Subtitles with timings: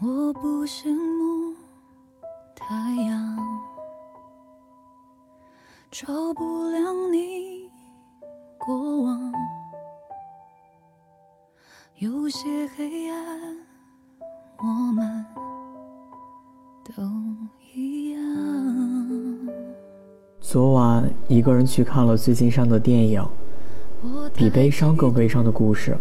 [0.00, 1.54] 我不羡慕
[2.54, 2.74] 太
[3.06, 3.38] 阳，
[5.90, 7.70] 照不亮你
[8.58, 9.32] 过往。
[11.98, 13.56] 有些黑暗，
[14.58, 15.24] 我们
[16.84, 17.02] 都
[17.72, 18.20] 一样。
[20.40, 23.24] 昨晚一个人去看了最近上的电影，
[24.34, 25.96] 比悲伤更悲伤的故事。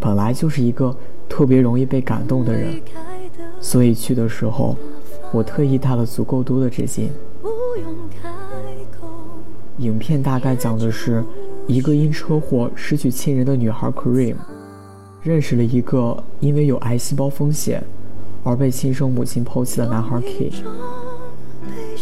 [0.00, 0.94] 本来就是一个
[1.40, 2.78] 特别容易被感动的人，
[3.62, 4.76] 所以去的时候，
[5.32, 7.08] 我特意带了足够多的纸巾。
[9.78, 11.24] 影片大概讲的是，
[11.66, 14.34] 一个因车祸失去亲人的女孩 Cream，
[15.22, 17.82] 认识了一个因为有癌细胞风险
[18.44, 20.52] 而被亲生母亲抛弃的男孩 K。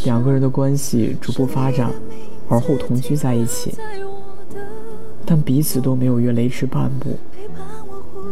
[0.04, 1.92] 两个人的关系逐步发展，
[2.48, 3.72] 而后同居在一起，
[5.24, 7.16] 但彼此都没有越雷池半步。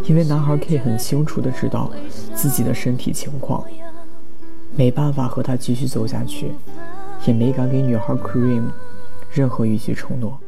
[0.06, 1.90] 因为男孩 K 很清楚的知道
[2.32, 3.64] 自己的身体情况，
[4.76, 6.52] 没办法和他继续走下去，
[7.26, 8.70] 也没敢给女孩 Cream
[9.32, 10.38] 任何一句承诺。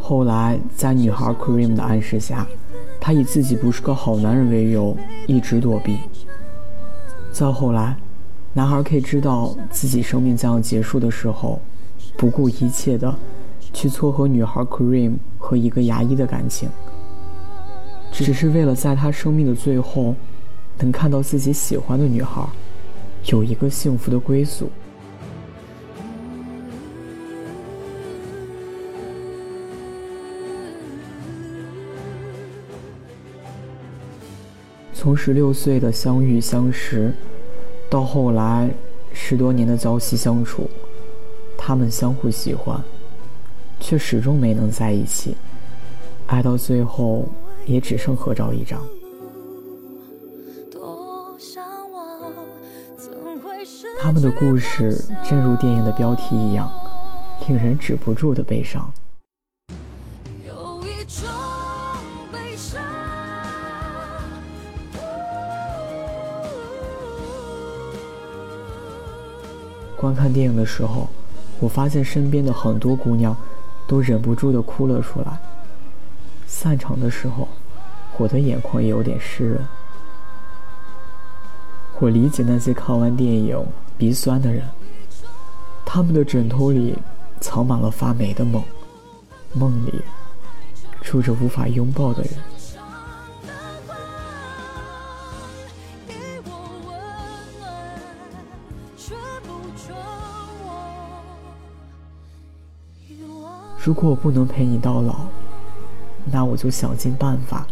[0.00, 2.46] 后来，在女孩 Cream 的暗示下，
[2.98, 5.98] 他以自己不是个好男人为由，一直躲避。
[7.30, 7.94] 再后来，
[8.54, 11.60] 男孩 K 知道自己生命将要结束的时候，
[12.16, 13.14] 不顾一切的。
[13.72, 16.68] 去撮合女孩 Cream 和一个牙医的感情，
[18.10, 20.14] 只是为了在他生命的最后，
[20.78, 22.44] 能看到自己喜欢的女孩
[23.26, 24.70] 有一个幸福的归宿。
[34.92, 37.14] 从十六岁的相遇相识，
[37.88, 38.68] 到后来
[39.12, 40.68] 十多年的朝夕相处，
[41.56, 42.82] 他们相互喜欢。
[43.88, 45.34] 却始终没能在一起，
[46.26, 47.26] 爱到最后
[47.64, 48.78] 也只剩合照一张。
[53.98, 56.70] 他们的故事正如电影的标题一样，
[57.46, 58.92] 令人止不住的悲伤。
[69.96, 71.08] 观看电影的时候，
[71.58, 73.34] 我发现身边的很多姑娘。
[73.88, 75.36] 都忍不住的哭了出来。
[76.46, 77.48] 散场的时候，
[78.18, 79.66] 我的眼眶也有点湿润。
[81.98, 83.60] 我理解那些看完电影
[83.96, 84.62] 鼻酸的人，
[85.84, 86.96] 他们的枕头里
[87.40, 88.62] 藏满了发霉的梦，
[89.52, 90.00] 梦里
[91.00, 92.32] 住着无法拥抱的人。
[103.82, 105.20] 如果我不能陪你到老，
[106.30, 107.66] 那我就想尽办法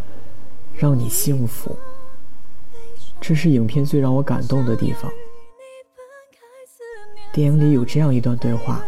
[0.74, 1.76] 让你幸福。
[3.20, 5.10] 这是影片最让我感动的地方。
[7.32, 8.82] 电影里有这样一段对话：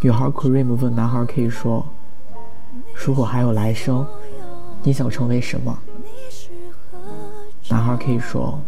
[0.00, 1.86] 女孩 Cream 问男孩 K 说
[2.94, 4.06] ：“如果还有来生，
[4.82, 5.76] 你想成为什么？”
[7.70, 8.60] 男孩 K 说：“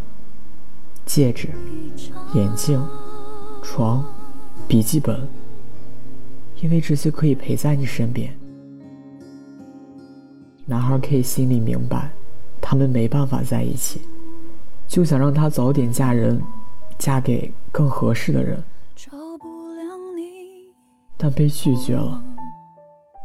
[1.05, 1.49] 戒指、
[2.33, 2.85] 眼镜、
[3.61, 4.03] 床、
[4.67, 5.25] 笔记本。”
[6.61, 8.33] 因为这些可以陪在你身边。
[10.65, 12.09] 男孩 K 心里明白，
[12.59, 14.01] 他们没办法在一起，
[14.87, 16.41] 就想让他早点嫁人，
[16.97, 18.63] 嫁给更合适的人，
[21.17, 22.23] 但被拒绝了。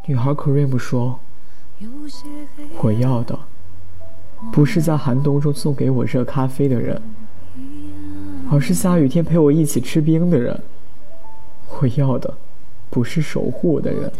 [0.06, 1.18] 女孩 Cream 说
[2.82, 3.38] ：“我要的，
[4.52, 7.00] 不是在寒冬中送给我热咖啡的人，
[8.50, 10.60] 而是下雨天陪我一起吃冰的人。
[11.80, 12.36] 我要的。”
[12.90, 14.12] 不是守护我的人，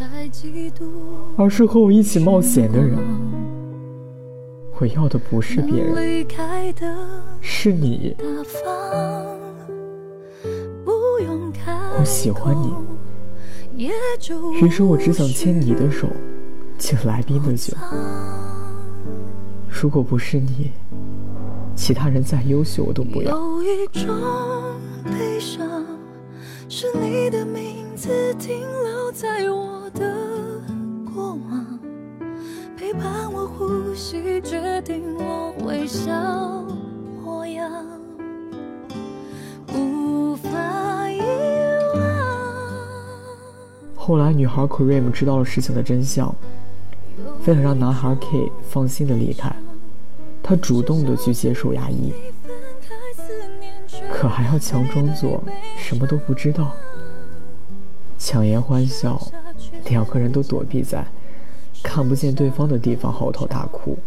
[1.37, 2.97] 而是和我一起冒险的人。
[4.79, 6.27] 我要的不是别人，
[7.41, 8.17] 是你。
[11.99, 12.57] 我喜欢
[13.77, 13.91] 你，
[14.63, 16.07] 于是我只想牵你的手，
[16.79, 17.77] 敬来宾的酒。
[19.69, 20.71] 如果不是你，
[21.75, 23.39] 其他人再优秀我都不要。
[29.21, 30.17] 在我的
[31.13, 31.79] 过往，
[32.75, 36.11] 陪伴我呼吸，决定我微笑
[37.23, 37.71] 模样，
[39.75, 41.21] 无法遗
[41.95, 42.03] 忘。
[43.95, 46.35] 后来，女孩 Cream 知道了事情的真相，
[47.47, 49.55] 为了让男孩 K 放心的离开，
[50.43, 52.15] 她主动的去接受牙医，
[54.11, 55.45] 可还要强装作
[55.77, 56.75] 什么都不知道。
[58.21, 59.19] 强颜欢笑，
[59.89, 61.03] 两个人都躲避在
[61.83, 63.99] 看不见对方的地方嚎啕大哭。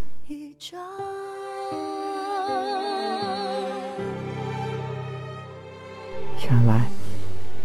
[6.47, 6.85] 原来，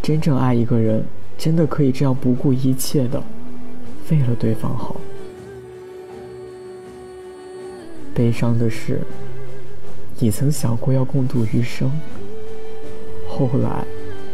[0.00, 1.04] 真正爱一个人，
[1.36, 3.22] 真的可以这样不顾一切的
[4.10, 4.96] 为了对方好。
[8.14, 9.02] 悲伤的是，
[10.18, 11.90] 你曾想过要共度余生，
[13.28, 13.84] 后来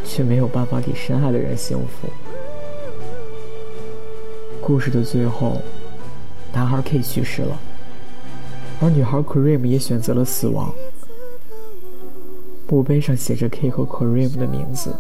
[0.05, 2.09] 却没有办法给深爱的人幸福。
[4.61, 5.61] 故事的最后，
[6.53, 7.59] 男孩 K 去世了，
[8.81, 10.73] 而女孩 Cream 也选择了死亡。
[12.67, 14.95] 墓碑上写着 K 和 Cream 的名字。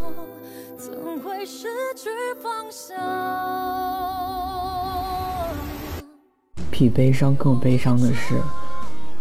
[6.71, 8.35] 比悲伤更悲伤的是，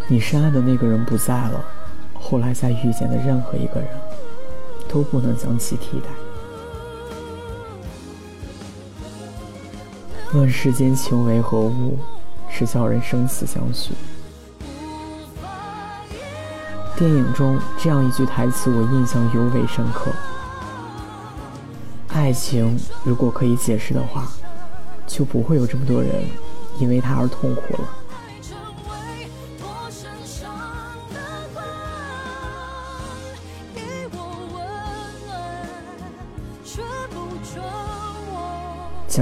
[0.07, 1.63] 你深爱的那个人不在了，
[2.13, 3.89] 后来再遇见的任何一个人，
[4.93, 6.05] 都不能将其替代。
[10.33, 11.97] 问世间情为何物，
[12.47, 13.93] 只叫人生死相许。
[16.95, 20.11] 电影中这样一句台词，我印象尤为深刻：
[22.09, 24.27] 爱情如果可以解释的话，
[25.07, 26.11] 就不会有这么多人
[26.79, 27.89] 因为它而痛苦了。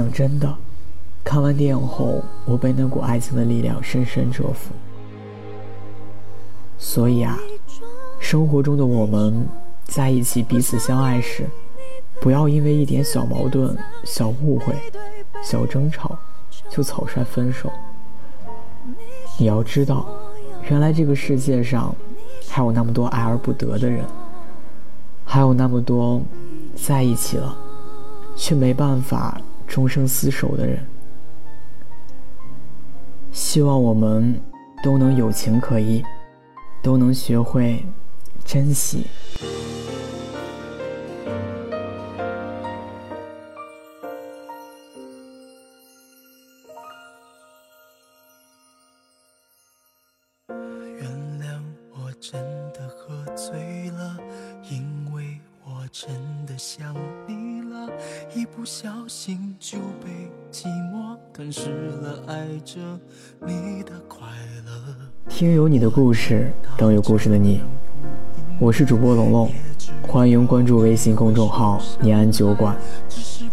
[0.02, 0.52] 讲真的。
[1.24, 4.74] 看完电影后，我被那股爱情的力量深深折服。
[6.78, 7.38] 所以啊，
[8.18, 9.46] 生活中的我们
[9.84, 11.46] 在一起彼此相爱时，
[12.20, 14.74] 不要因为一点小矛盾、小误会、
[15.44, 16.18] 小争吵
[16.68, 17.70] 就草率分手。
[19.38, 20.04] 你要知道，
[20.68, 21.94] 原来这个世界上
[22.48, 24.04] 还有那么多爱而不得的人，
[25.24, 26.20] 还有那么多
[26.74, 27.56] 在一起了
[28.34, 29.40] 却没办法
[29.72, 30.86] 终生厮守的人。
[33.32, 34.38] 希望我们
[34.84, 36.04] 都能有情可依，
[36.82, 37.82] 都能学会
[38.44, 39.06] 珍惜。
[50.48, 51.10] 原
[51.40, 51.58] 谅
[51.94, 52.38] 我真
[52.74, 54.18] 的喝醉了，
[54.70, 56.10] 因为我真
[56.44, 56.94] 的想
[57.26, 57.41] 你，
[58.34, 61.68] 一不小心就被寂寞吞噬
[62.00, 62.80] 了爱着
[63.46, 64.26] 你的快
[64.64, 64.72] 乐。
[65.28, 67.60] 听有你的故事，等有故事的你。
[68.58, 69.50] 我是主播龙龙，
[70.08, 72.74] 欢迎关注微信公众号“念安酒馆”，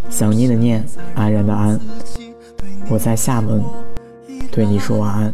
[0.10, 1.78] 想念的念，安然的安。
[2.90, 3.62] 我在厦门，
[4.50, 5.34] 对你说晚安。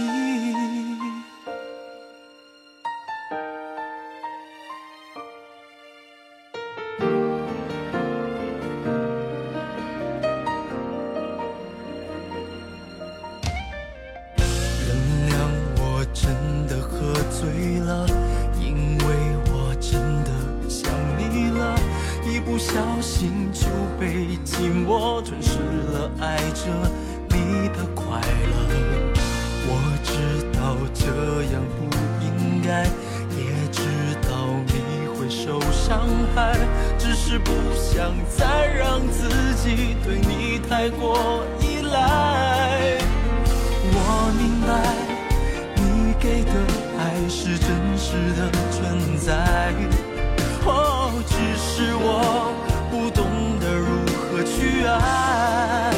[38.37, 42.97] 再让自己对你太过依赖。
[43.93, 43.97] 我
[44.37, 44.69] 明白，
[45.75, 46.51] 你给的
[46.97, 49.29] 爱是真实的存在，
[50.65, 52.53] 哦，只是我
[52.89, 53.19] 不懂
[53.59, 53.87] 得如
[54.29, 55.90] 何去爱。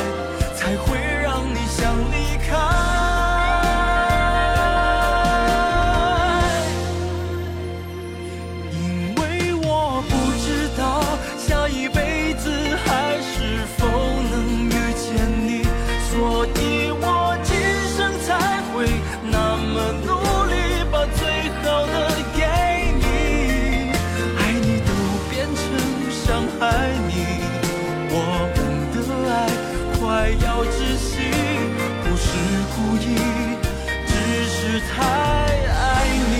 [34.90, 35.82] 太爱
[36.30, 36.34] 你，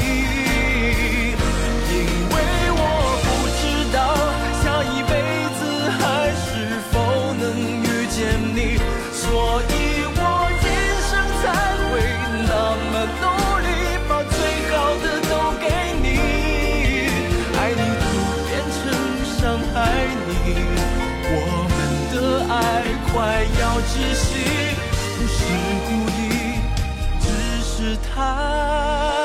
[1.90, 1.94] 因
[2.30, 2.36] 为
[2.76, 2.82] 我
[3.24, 3.28] 不
[3.60, 3.62] 知
[3.94, 3.98] 道
[4.62, 5.12] 下一辈
[5.58, 5.62] 子
[6.00, 6.02] 还
[6.36, 6.44] 是
[6.92, 6.94] 否
[7.40, 7.44] 能
[7.84, 8.18] 遇见
[8.54, 8.58] 你，
[9.12, 9.22] 所
[9.70, 9.74] 以
[10.16, 10.22] 我
[10.62, 10.66] 今
[11.10, 11.44] 生才
[11.90, 11.92] 会
[12.48, 12.52] 那
[12.92, 13.24] 么努
[13.64, 13.68] 力
[14.08, 14.36] 把最
[14.70, 14.74] 好
[15.04, 15.64] 的都给
[16.02, 16.06] 你，
[17.58, 18.06] 爱你都
[18.48, 18.82] 变成
[19.38, 19.42] 伤
[19.74, 19.76] 害
[20.28, 20.32] 你，
[21.26, 21.36] 我
[21.74, 21.76] 们
[22.12, 22.16] 的
[22.54, 22.54] 爱
[23.12, 23.14] 快
[23.60, 24.30] 要窒息，
[25.18, 25.36] 不是
[25.88, 26.13] 故意。
[28.04, 29.23] 她